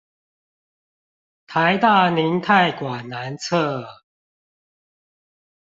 [1.45, 4.01] 臺大凝態館南側